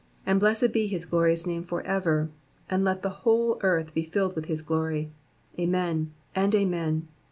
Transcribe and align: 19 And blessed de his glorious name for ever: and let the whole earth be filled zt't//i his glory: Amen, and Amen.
19 0.25 0.31
And 0.31 0.39
blessed 0.39 0.71
de 0.73 0.87
his 0.87 1.05
glorious 1.05 1.45
name 1.45 1.63
for 1.63 1.83
ever: 1.83 2.29
and 2.71 2.83
let 2.83 3.03
the 3.03 3.21
whole 3.21 3.59
earth 3.61 3.93
be 3.93 4.01
filled 4.03 4.33
zt't//i 4.33 4.45
his 4.47 4.63
glory: 4.63 5.11
Amen, 5.59 6.11
and 6.33 6.55
Amen. 6.55 7.07